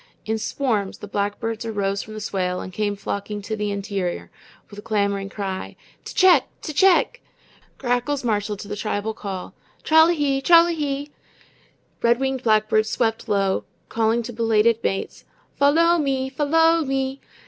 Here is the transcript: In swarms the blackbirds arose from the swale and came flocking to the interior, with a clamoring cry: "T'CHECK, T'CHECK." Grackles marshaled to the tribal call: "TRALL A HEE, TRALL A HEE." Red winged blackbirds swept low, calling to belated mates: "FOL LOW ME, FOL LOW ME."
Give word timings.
In 0.25 0.39
swarms 0.39 0.97
the 0.97 1.07
blackbirds 1.07 1.63
arose 1.63 2.01
from 2.01 2.15
the 2.15 2.19
swale 2.21 2.59
and 2.59 2.73
came 2.73 2.95
flocking 2.95 3.39
to 3.43 3.55
the 3.55 3.69
interior, 3.69 4.31
with 4.71 4.79
a 4.79 4.81
clamoring 4.81 5.29
cry: 5.29 5.75
"T'CHECK, 6.05 6.41
T'CHECK." 6.63 7.21
Grackles 7.77 8.23
marshaled 8.23 8.57
to 8.61 8.67
the 8.67 8.75
tribal 8.75 9.13
call: 9.13 9.53
"TRALL 9.83 10.09
A 10.09 10.13
HEE, 10.13 10.41
TRALL 10.41 10.65
A 10.65 10.71
HEE." 10.71 11.11
Red 12.01 12.19
winged 12.19 12.41
blackbirds 12.41 12.89
swept 12.89 13.29
low, 13.29 13.63
calling 13.89 14.23
to 14.23 14.33
belated 14.33 14.83
mates: 14.83 15.23
"FOL 15.59 15.73
LOW 15.73 15.99
ME, 15.99 16.31
FOL 16.31 16.47
LOW 16.47 16.81
ME." 16.83 17.21